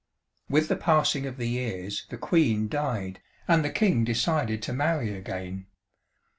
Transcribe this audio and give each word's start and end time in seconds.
"With 0.49 0.67
the 0.67 0.75
passing 0.75 1.27
of 1.27 1.37
the 1.37 1.45
years 1.47 2.07
the 2.09 2.17
Queen 2.17 2.67
died, 2.67 3.21
and 3.47 3.63
the 3.63 3.69
King 3.69 4.03
decided 4.03 4.63
to 4.63 4.73
marry 4.73 5.15
again. 5.15 5.67